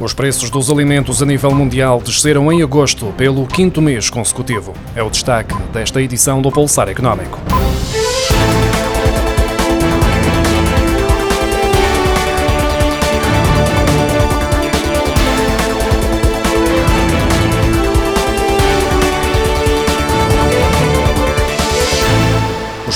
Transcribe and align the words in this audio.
Os 0.00 0.14
preços 0.14 0.48
dos 0.48 0.70
alimentos 0.70 1.20
a 1.20 1.26
nível 1.26 1.50
mundial 1.52 2.00
desceram 2.00 2.52
em 2.52 2.62
agosto 2.62 3.06
pelo 3.16 3.44
quinto 3.48 3.82
mês 3.82 4.08
consecutivo. 4.08 4.72
É 4.94 5.02
o 5.02 5.10
destaque 5.10 5.54
desta 5.72 6.00
edição 6.00 6.40
do 6.40 6.52
Pulsar 6.52 6.88
Económico. 6.88 7.40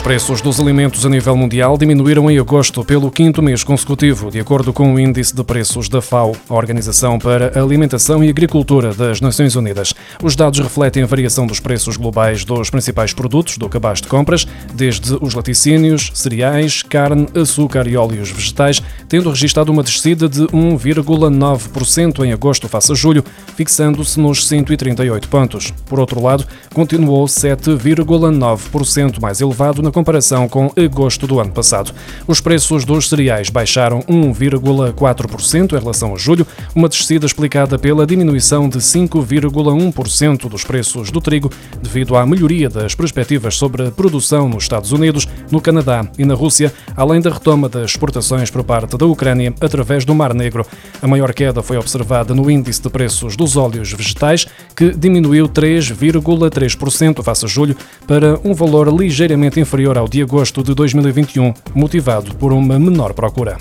Preços 0.03 0.41
dos 0.41 0.59
alimentos 0.59 1.07
a 1.07 1.09
nível 1.09 1.37
mundial 1.37 1.79
diminuíram 1.79 2.29
em 2.29 2.37
agosto 2.37 2.84
pelo 2.84 3.09
quinto 3.09 3.41
mês 3.41 3.62
consecutivo, 3.62 4.32
de 4.32 4.41
acordo 4.41 4.73
com 4.73 4.93
o 4.93 4.98
Índice 4.98 5.32
de 5.34 5.45
Preços 5.45 5.89
da 5.89 6.02
FAO, 6.02 6.34
a 6.48 6.55
Organização 6.55 7.21
para 7.21 7.52
a 7.56 7.62
Alimentação 7.62 8.23
e 8.25 8.28
Agricultura 8.28 8.92
das 8.92 9.20
Nações 9.20 9.55
Unidas. 9.55 9.95
Os 10.20 10.34
dados 10.34 10.59
refletem 10.59 11.05
a 11.05 11.06
variação 11.06 11.47
dos 11.47 11.61
preços 11.61 11.97
globais 11.97 12.45
dos 12.45 12.69
principais 12.69 13.12
produtos 13.12 13.56
do 13.56 13.69
cabaz 13.69 14.01
de 14.01 14.09
compras, 14.09 14.45
desde 14.75 15.16
os 15.20 15.34
laticínios, 15.34 16.11
cereais, 16.14 16.83
carne, 16.83 17.28
açúcar 17.41 17.87
e 17.87 17.97
óleos 17.97 18.33
vegetais, 18.33 18.83
tendo 19.09 19.30
registrado 19.30 19.70
uma 19.70 19.84
descida 19.84 20.28
de 20.28 20.41
1,9% 20.48 22.25
em 22.25 22.33
agosto 22.33 22.69
face 22.69 22.91
a 22.91 22.95
julho, 22.97 23.25
fixando-se 23.55 24.19
nos 24.19 24.48
138 24.48 25.28
pontos. 25.28 25.73
Por 25.87 26.00
outro 26.00 26.20
lado, 26.20 26.45
continuou 26.75 27.27
7,9% 27.27 29.20
mais 29.20 29.41
elevado 29.41 29.80
na 29.80 29.91
comparação 29.92 30.48
com 30.48 30.73
agosto 30.77 31.27
do 31.27 31.38
ano 31.38 31.52
passado. 31.52 31.92
Os 32.27 32.41
preços 32.41 32.84
dos 32.84 33.09
cereais 33.09 33.50
baixaram 33.50 34.00
1,4% 34.02 35.73
em 35.73 35.78
relação 35.78 36.14
a 36.14 36.19
julho, 36.19 36.46
uma 36.74 36.88
descida 36.88 37.27
explicada 37.27 37.78
pela 37.78 38.06
diminuição 38.06 38.69
de 38.69 38.78
5,1% 38.78 40.48
dos 40.48 40.64
preços 40.64 41.11
do 41.11 41.20
trigo 41.20 41.50
devido 41.80 42.17
à 42.17 42.25
melhoria 42.27 42.69
das 42.69 42.94
perspectivas 42.94 43.56
sobre 43.56 43.86
a 43.86 43.91
produção 43.91 44.48
nos 44.48 44.64
Estados 44.64 44.92
Unidos, 44.92 45.28
no 45.50 45.61
Canadá 45.61 46.06
e 46.19 46.24
na 46.24 46.34
Rússia, 46.34 46.72
além 46.97 47.20
da 47.20 47.30
retoma 47.30 47.69
das 47.69 47.91
exportações 47.91 48.50
por 48.50 48.64
parte 48.64 48.97
da 48.97 49.06
Ucrânia 49.06 49.55
através 49.61 50.05
do 50.05 50.14
Mar 50.14 50.33
Negro. 50.34 50.67
A 51.00 51.06
maior 51.06 51.33
queda 51.34 51.62
foi 51.62 51.77
observada 51.77 52.34
no 52.34 52.50
índice 52.50 52.80
de 52.80 52.89
preços 52.89 53.36
dos 53.36 53.56
óleos 53.56 53.92
vegetais, 53.92 54.47
que 54.74 54.91
diminuiu 54.91 55.48
3,3% 55.48 57.22
face 57.22 57.45
a 57.45 57.48
julho 57.48 57.77
para 58.06 58.39
um 58.45 58.55
valor 58.55 58.89
ligeiramente 58.89 59.61
inferior 59.61 59.81
inferior 59.83 59.98
ao 59.98 60.06
de 60.06 60.22
agosto 60.22 60.62
de 60.62 60.75
2021, 60.75 61.52
motivado 61.75 62.34
por 62.36 62.52
uma 62.52 62.78
menor 62.78 63.12
procura. 63.14 63.58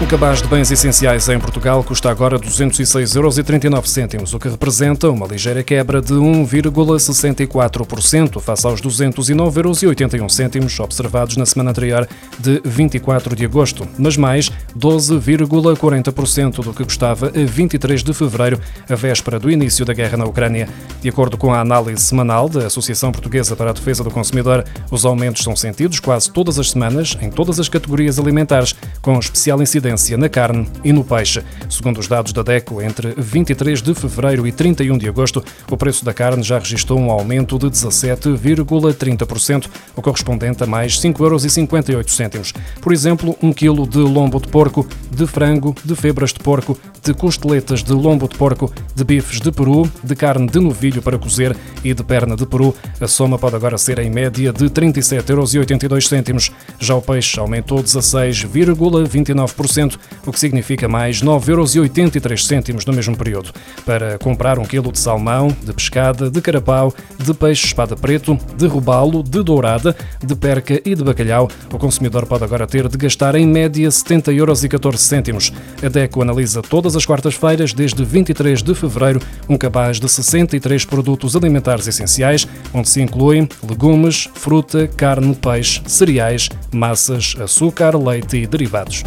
O 0.00 0.06
cabaz 0.06 0.40
de 0.40 0.46
bens 0.46 0.70
essenciais 0.70 1.28
em 1.28 1.40
Portugal 1.40 1.82
custa 1.82 2.08
agora 2.08 2.38
206,39 2.38 4.14
euros, 4.14 4.32
o 4.32 4.38
que 4.38 4.48
representa 4.48 5.10
uma 5.10 5.26
ligeira 5.26 5.60
quebra 5.64 6.00
de 6.00 6.14
1,64% 6.14 8.40
face 8.40 8.64
aos 8.64 8.80
209,81 8.80 10.54
euros 10.54 10.78
observados 10.78 11.36
na 11.36 11.44
semana 11.44 11.70
anterior 11.70 12.06
de 12.38 12.62
24 12.64 13.34
de 13.34 13.44
agosto, 13.44 13.88
mas 13.98 14.16
mais 14.16 14.52
12,40% 14.78 16.62
do 16.62 16.72
que 16.72 16.84
custava 16.84 17.26
a 17.26 17.44
23 17.44 18.00
de 18.00 18.14
fevereiro, 18.14 18.60
a 18.88 18.94
véspera 18.94 19.40
do 19.40 19.50
início 19.50 19.84
da 19.84 19.92
guerra 19.92 20.16
na 20.16 20.26
Ucrânia. 20.26 20.68
De 21.02 21.08
acordo 21.08 21.36
com 21.36 21.52
a 21.52 21.60
análise 21.60 22.04
semanal 22.04 22.48
da 22.48 22.68
Associação 22.68 23.10
Portuguesa 23.10 23.56
para 23.56 23.70
a 23.70 23.72
Defesa 23.72 24.04
do 24.04 24.12
Consumidor, 24.12 24.64
os 24.92 25.04
aumentos 25.04 25.42
são 25.42 25.56
sentidos 25.56 25.98
quase 25.98 26.30
todas 26.30 26.56
as 26.56 26.70
semanas 26.70 27.18
em 27.20 27.30
todas 27.30 27.58
as 27.58 27.68
categorias 27.68 28.20
alimentares, 28.20 28.76
com 29.02 29.18
especial 29.18 29.60
incidência 29.60 29.87
na 30.16 30.28
carne 30.28 30.68
e 30.84 30.92
no 30.92 31.02
peixe. 31.02 31.42
Segundo 31.70 31.98
os 31.98 32.08
dados 32.08 32.32
da 32.32 32.42
DECO, 32.42 32.82
entre 32.82 33.14
23 33.16 33.80
de 33.80 33.94
fevereiro 33.94 34.46
e 34.46 34.52
31 34.52 34.98
de 34.98 35.08
agosto, 35.08 35.42
o 35.70 35.76
preço 35.76 36.04
da 36.04 36.12
carne 36.12 36.42
já 36.42 36.58
registrou 36.58 36.98
um 36.98 37.10
aumento 37.10 37.58
de 37.58 37.66
17,30%, 37.66 39.66
o 39.96 40.02
correspondente 40.02 40.62
a 40.62 40.66
mais 40.66 41.00
5,58 41.00 42.34
euros. 42.34 42.52
Por 42.80 42.92
exemplo, 42.92 43.36
um 43.42 43.52
quilo 43.52 43.86
de 43.86 43.98
lombo 43.98 44.40
de 44.40 44.48
porco, 44.48 44.86
de 45.10 45.26
frango, 45.26 45.74
de 45.84 45.94
febras 45.94 46.32
de 46.32 46.40
porco, 46.40 46.78
de 47.02 47.14
costeletas 47.14 47.82
de 47.82 47.92
lombo 47.92 48.28
de 48.28 48.36
porco, 48.36 48.70
de 48.94 49.04
bifes 49.04 49.40
de 49.40 49.50
peru, 49.52 49.90
de 50.02 50.14
carne 50.14 50.46
de 50.46 50.60
novilho 50.60 51.02
para 51.02 51.18
cozer 51.18 51.56
e 51.84 51.94
de 51.94 52.02
perna 52.02 52.36
de 52.36 52.46
peru, 52.46 52.74
a 53.00 53.06
soma 53.06 53.38
pode 53.38 53.56
agora 53.56 53.78
ser 53.78 53.98
em 53.98 54.10
média 54.10 54.52
de 54.52 54.66
37,82 54.66 56.28
euros. 56.28 56.50
Já 56.78 56.94
o 56.94 57.02
peixe 57.02 57.38
aumentou 57.38 57.82
16,29% 57.82 59.98
o 60.26 60.32
que 60.32 60.40
significa 60.40 60.88
mais 60.88 61.22
9,83 61.22 62.68
euros 62.68 62.86
no 62.86 62.92
mesmo 62.92 63.16
período. 63.16 63.52
Para 63.84 64.18
comprar 64.18 64.58
um 64.58 64.64
quilo 64.64 64.92
de 64.92 64.98
salmão, 64.98 65.54
de 65.62 65.72
pescada, 65.72 66.30
de 66.30 66.40
carapau, 66.40 66.92
de 67.18 67.34
peixe 67.34 67.66
espada 67.66 67.96
preto, 67.96 68.38
de 68.56 68.66
robalo, 68.66 69.22
de 69.22 69.42
dourada, 69.42 69.96
de 70.24 70.34
perca 70.34 70.80
e 70.84 70.94
de 70.94 71.04
bacalhau, 71.04 71.48
o 71.72 71.78
consumidor 71.78 72.26
pode 72.26 72.44
agora 72.44 72.66
ter 72.66 72.88
de 72.88 72.96
gastar 72.96 73.34
em 73.34 73.46
média 73.46 73.90
70 73.90 74.32
euros 74.32 74.64
e 74.64 74.68
14 74.68 74.98
cêntimos. 74.98 75.52
A 75.82 75.88
DECO 75.88 76.22
analisa 76.22 76.62
todas 76.88 76.96
as 76.96 77.04
quartas-feiras, 77.04 77.74
desde 77.74 78.02
23 78.02 78.62
de 78.62 78.74
fevereiro, 78.74 79.20
um 79.46 79.58
cabaz 79.58 80.00
de 80.00 80.08
63 80.08 80.86
produtos 80.86 81.36
alimentares 81.36 81.86
essenciais, 81.86 82.48
onde 82.72 82.88
se 82.88 83.02
incluem 83.02 83.46
legumes, 83.68 84.26
fruta, 84.32 84.88
carne, 84.88 85.34
peixe, 85.34 85.82
cereais, 85.86 86.48
massas, 86.72 87.36
açúcar, 87.38 87.94
leite 87.94 88.38
e 88.38 88.46
derivados. 88.46 89.04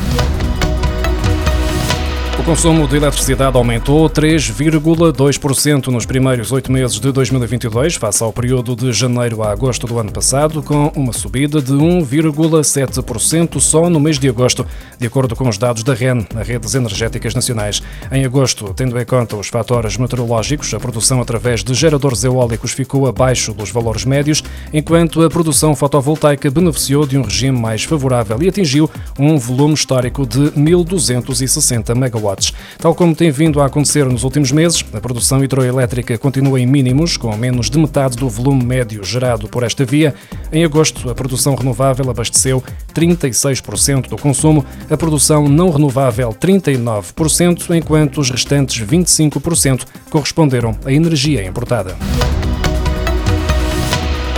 O 2.42 2.44
consumo 2.44 2.88
de 2.88 2.96
eletricidade 2.96 3.56
aumentou 3.56 4.10
3,2% 4.10 5.88
nos 5.90 6.08
primeiros 6.08 6.52
oito 6.52 6.72
meses 6.72 7.00
de 7.00 7.12
2022, 7.12 7.96
face 7.96 8.24
ao 8.24 8.34
período 8.34 8.76
de 8.76 8.92
janeiro 8.92 9.44
a 9.44 9.52
agosto 9.52 9.86
do 9.86 10.00
ano 10.00 10.12
passado, 10.12 10.64
com 10.64 10.92
uma 10.96 11.14
subida 11.14 11.62
de 11.62 11.72
1,7% 11.72 13.60
só 13.60 13.92
no 13.92 14.00
mês 14.00 14.18
de 14.18 14.28
agosto, 14.28 14.66
de 14.98 15.06
acordo 15.06 15.36
com 15.36 15.48
os 15.48 15.60
dados 15.60 15.84
da 15.84 15.94
REN, 15.94 16.26
a 16.36 16.42
Redes 16.42 16.74
Energéticas 16.74 17.36
Nacionais. 17.36 17.84
Em 18.12 18.26
agosto, 18.26 18.74
tendo 18.74 19.00
em 19.00 19.06
conta 19.06 19.38
os 19.38 19.48
fatores 19.48 19.96
meteorológicos, 19.96 20.74
a 20.74 20.80
produção 20.80 21.22
através 21.22 21.64
de 21.64 21.76
geradores 21.76 22.24
eólicos 22.24 22.72
ficou 22.72 23.08
abaixo 23.08 23.54
dos 23.54 23.70
valores 23.70 24.04
médios, 24.04 24.44
enquanto 24.74 25.22
a 25.22 25.30
produção 25.30 25.76
fotovoltaica 25.76 26.50
beneficiou 26.50 27.06
de 27.06 27.20
um 27.20 27.22
regime 27.22 27.58
mais 27.58 27.84
favorável 27.84 28.42
e 28.42 28.50
atingiu 28.50 28.90
um 29.20 29.38
volume 29.38 29.76
histórico 29.76 30.26
de 30.26 30.40
1.260 30.40 31.96
megawatts. 31.96 32.31
Tal 32.78 32.96
como 32.96 33.16
tem 33.16 33.32
vindo 33.32 33.62
a 33.62 33.66
acontecer 33.66 34.06
nos 34.06 34.24
últimos 34.24 34.52
meses, 34.52 34.84
a 34.94 35.00
produção 35.00 35.44
hidroelétrica 35.44 36.18
continua 36.18 36.60
em 36.60 36.66
mínimos, 36.66 37.18
com 37.18 37.36
menos 37.36 37.70
de 37.70 37.78
metade 37.78 38.18
do 38.18 38.30
volume 38.30 38.64
médio 38.64 39.04
gerado 39.04 39.48
por 39.48 39.64
esta 39.64 39.86
via. 39.86 40.14
Em 40.52 40.64
agosto, 40.64 41.10
a 41.10 41.16
produção 41.16 41.56
renovável 41.56 42.10
abasteceu 42.10 42.64
36% 42.94 44.10
do 44.10 44.18
consumo, 44.18 44.66
a 44.90 44.98
produção 44.98 45.48
não 45.48 45.70
renovável 45.70 46.30
39%, 46.30 47.76
enquanto 47.76 48.20
os 48.20 48.30
restantes 48.30 48.86
25% 48.86 49.86
corresponderam 50.10 50.78
à 50.86 50.92
energia 50.92 51.46
importada. 51.46 51.96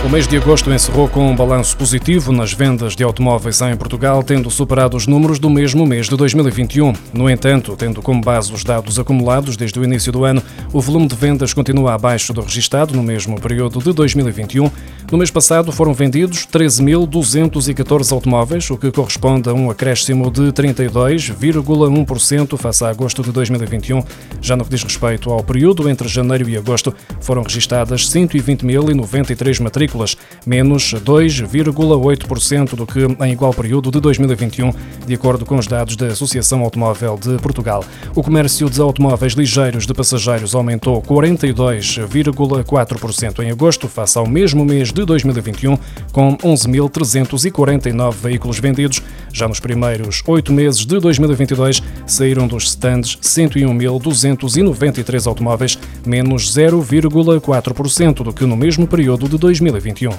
O 0.04 0.08
mês 0.10 0.28
de 0.28 0.36
agosto 0.36 0.70
encerrou 0.70 1.08
com 1.08 1.30
um 1.30 1.34
balanço 1.34 1.74
positivo 1.78 2.30
nas 2.30 2.52
vendas 2.52 2.94
de 2.94 3.02
automóveis 3.02 3.62
em 3.62 3.74
Portugal, 3.74 4.22
tendo 4.22 4.50
superado 4.50 4.98
os 4.98 5.06
números 5.06 5.38
do 5.38 5.48
mesmo 5.48 5.86
mês 5.86 6.10
de 6.10 6.14
2021. 6.14 6.92
No 7.14 7.30
entanto, 7.30 7.74
tendo 7.74 8.02
como 8.02 8.20
base 8.20 8.52
os 8.52 8.62
dados 8.62 8.98
acumulados 8.98 9.56
desde 9.56 9.80
o 9.80 9.84
início 9.84 10.12
do 10.12 10.26
ano, 10.26 10.42
o 10.74 10.80
volume 10.80 11.08
de 11.08 11.16
vendas 11.16 11.54
continua 11.54 11.94
abaixo 11.94 12.34
do 12.34 12.42
registado 12.42 12.94
no 12.94 13.02
mesmo 13.02 13.40
período 13.40 13.78
de 13.78 13.94
2021. 13.94 14.70
No 15.10 15.16
mês 15.16 15.30
passado 15.30 15.72
foram 15.72 15.94
vendidos 15.94 16.46
13.214 16.52 18.12
automóveis, 18.12 18.70
o 18.70 18.76
que 18.76 18.92
corresponde 18.92 19.48
a 19.48 19.54
um 19.54 19.70
acréscimo 19.70 20.30
de 20.30 20.52
32,1% 20.52 22.58
face 22.58 22.84
a 22.84 22.90
agosto 22.90 23.22
de 23.22 23.32
2021. 23.32 24.04
Já 24.42 24.54
no 24.54 24.64
que 24.64 24.70
diz 24.70 24.82
respeito 24.82 25.30
ao 25.30 25.42
período 25.42 25.88
entre 25.88 26.06
janeiro 26.08 26.46
e 26.46 26.58
agosto, 26.58 26.94
foram 27.20 27.42
registadas 27.42 28.06
120.093 28.10 29.62
matrículas 29.62 29.93
agrícolas, 29.94 30.16
menos 30.44 30.92
2,8% 30.92 32.74
do 32.74 32.84
que 32.86 33.00
em 33.24 33.32
igual 33.32 33.54
período 33.54 33.90
de 33.90 33.98
2021, 34.00 34.70
de 35.06 35.14
acordo 35.14 35.46
com 35.46 35.56
os 35.56 35.66
dados 35.66 35.96
da 35.96 36.08
Associação 36.08 36.60
Automóvel 36.62 37.16
de 37.16 37.38
Portugal. 37.38 37.82
O 38.14 38.22
comércio 38.22 38.68
de 38.68 38.78
automóveis 38.80 39.32
ligeiros 39.34 39.86
de 39.86 39.94
passageiros 39.94 40.54
aumentou 40.54 41.00
42,4% 41.02 43.40
em 43.40 43.50
agosto, 43.50 43.88
face 43.88 44.18
ao 44.18 44.26
mesmo 44.26 44.64
mês 44.64 44.90
de 44.92 45.04
2021, 45.04 45.78
com 46.12 46.36
11.349 46.38 48.14
veículos 48.14 48.58
vendidos. 48.58 49.02
Já 49.34 49.48
nos 49.48 49.58
primeiros 49.58 50.22
oito 50.28 50.52
meses 50.52 50.86
de 50.86 51.00
2022, 51.00 51.82
saíram 52.06 52.46
dos 52.46 52.68
stands 52.68 53.18
101.293 53.20 55.26
automóveis, 55.26 55.76
menos 56.06 56.54
0,4% 56.54 58.22
do 58.22 58.32
que 58.32 58.46
no 58.46 58.56
mesmo 58.56 58.86
período 58.86 59.28
de 59.28 59.36
2021. 59.36 60.12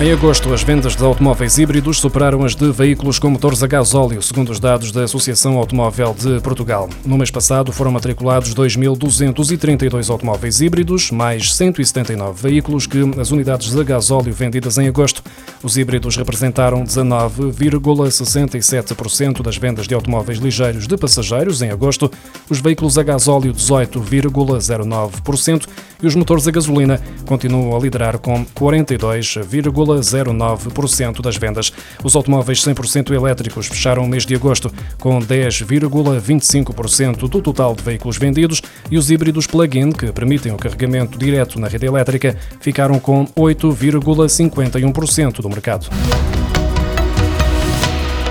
Em 0.00 0.12
agosto, 0.12 0.54
as 0.54 0.62
vendas 0.62 0.96
de 0.96 1.04
automóveis 1.04 1.58
híbridos 1.58 1.98
superaram 1.98 2.42
as 2.42 2.54
de 2.54 2.72
veículos 2.72 3.18
com 3.18 3.28
motores 3.28 3.62
a 3.62 3.66
gasóleo, 3.66 4.22
segundo 4.22 4.50
os 4.50 4.58
dados 4.58 4.92
da 4.92 5.02
Associação 5.02 5.58
Automóvel 5.58 6.16
de 6.18 6.40
Portugal. 6.40 6.88
No 7.04 7.18
mês 7.18 7.30
passado, 7.30 7.70
foram 7.70 7.90
matriculados 7.90 8.54
2.232 8.54 10.08
automóveis 10.08 10.62
híbridos, 10.62 11.10
mais 11.10 11.54
179 11.54 12.48
veículos 12.48 12.86
que 12.86 12.98
as 13.20 13.30
unidades 13.30 13.72
de 13.72 13.84
gasóleo 13.84 14.32
vendidas 14.32 14.78
em 14.78 14.88
agosto. 14.88 15.22
Os 15.62 15.76
híbridos 15.76 16.16
representaram 16.16 16.82
19,67% 16.84 19.42
das 19.42 19.56
vendas 19.56 19.86
de 19.86 19.94
automóveis 19.94 20.38
ligeiros 20.38 20.86
de 20.86 20.96
passageiros 20.96 21.60
em 21.62 21.70
agosto, 21.70 22.10
os 22.48 22.60
veículos 22.60 22.96
a 22.98 23.02
gasóleo 23.02 23.52
18,09% 23.52 25.66
e 26.02 26.06
os 26.06 26.14
motores 26.14 26.48
a 26.48 26.50
gasolina 26.50 26.98
continuam 27.26 27.76
a 27.76 27.80
liderar 27.80 28.16
com 28.18 28.46
42,5%. 28.46 29.60
0,09% 29.60 31.20
das 31.20 31.36
vendas. 31.36 31.70
Os 32.02 32.16
automóveis 32.16 32.64
100% 32.64 33.12
elétricos 33.12 33.66
fecharam 33.66 34.02
o 34.04 34.08
mês 34.08 34.24
de 34.24 34.34
agosto 34.34 34.72
com 34.98 35.20
10,25% 35.20 37.28
do 37.28 37.42
total 37.42 37.74
de 37.74 37.82
veículos 37.82 38.16
vendidos 38.16 38.62
e 38.90 38.96
os 38.96 39.10
híbridos 39.10 39.46
plug-in, 39.46 39.92
que 39.92 40.10
permitem 40.12 40.52
o 40.52 40.56
carregamento 40.56 41.18
direto 41.18 41.60
na 41.60 41.68
rede 41.68 41.84
elétrica, 41.86 42.34
ficaram 42.60 42.98
com 42.98 43.26
8,51% 43.26 45.40
do 45.40 45.49
mercado 45.50 45.88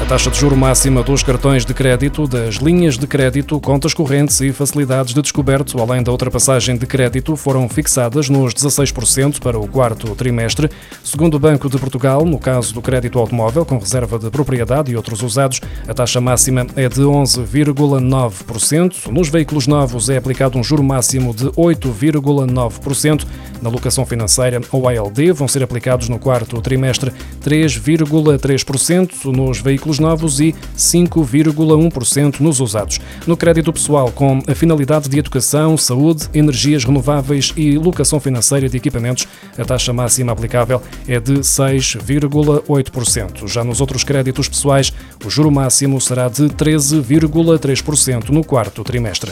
taxa 0.10 0.32
de 0.32 0.40
juro 0.40 0.58
máxima 0.58 1.04
dos 1.04 1.22
cartões 1.22 1.64
de 1.64 1.72
crédito, 1.72 2.28
das 2.28 2.56
linhas 2.56 2.98
de 2.98 3.06
crédito, 3.06 3.62
contas 3.62 3.94
correntes 3.94 4.42
e 4.42 4.52
facilidades 4.52 5.14
de 5.14 5.22
descoberto, 5.22 5.80
além 5.80 6.02
da 6.02 6.12
ultrapassagem 6.12 6.76
de 6.76 6.88
crédito, 6.88 7.36
foram 7.36 7.70
fixadas 7.70 8.28
nos 8.28 8.56
16% 8.56 9.40
para 9.40 9.60
o 9.60 9.68
quarto 9.68 10.16
trimestre. 10.16 10.68
Segundo 11.04 11.36
o 11.36 11.40
Banco 11.40 11.70
de 11.70 11.78
Portugal, 11.78 12.26
no 12.26 12.40
caso 12.40 12.74
do 12.74 12.82
crédito 12.82 13.20
automóvel 13.20 13.64
com 13.64 13.78
reserva 13.78 14.18
de 14.18 14.32
propriedade 14.32 14.92
e 14.92 14.96
outros 14.96 15.22
usados, 15.22 15.62
a 15.88 15.94
taxa 15.94 16.20
máxima 16.20 16.66
é 16.76 16.90
de 16.90 17.02
11,9%. 17.02 19.12
Nos 19.12 19.30
veículos 19.30 19.68
novos 19.68 20.10
é 20.10 20.18
aplicado 20.18 20.58
um 20.58 20.64
juro 20.64 20.82
máximo 20.82 21.36
de 21.36 21.46
8,9%. 21.50 23.28
Na 23.62 23.70
locação 23.70 24.08
financeira 24.08 24.60
ou 24.72 24.88
ALD 24.88 25.34
vão 25.34 25.48
ser 25.48 25.62
aplicados 25.62 26.10
no 26.10 26.18
quarto 26.18 26.60
trimestre 26.62 27.14
3,3%. 27.44 29.26
Nos 29.26 29.60
veículos 29.60 29.99
novos 30.00 30.40
e 30.40 30.56
5,1% 30.78 32.40
nos 32.40 32.60
usados. 32.60 33.00
No 33.28 33.38
crédito 33.38 33.72
pessoal, 33.72 34.12
com 34.12 34.42
a 34.48 34.56
finalidade 34.56 35.10
de 35.10 35.20
educação, 35.20 35.78
saúde, 35.78 36.28
energias 36.34 36.84
renováveis 36.84 37.54
e 37.56 37.78
locação 37.78 38.20
financeira 38.20 38.70
de 38.70 38.78
equipamentos, 38.78 39.28
a 39.58 39.66
taxa 39.66 39.94
máxima 39.94 40.32
aplicável 40.32 40.82
é 41.08 41.20
de 41.20 41.40
6,8%. 41.40 43.48
Já 43.48 43.64
nos 43.64 43.82
outros 43.82 44.04
créditos 44.04 44.48
pessoais, 44.48 44.94
o 45.26 45.30
juro 45.30 45.52
máximo 45.52 46.00
será 46.00 46.30
de 46.30 46.44
13,3% 46.44 48.30
no 48.30 48.44
quarto 48.44 48.84
trimestre. 48.84 49.32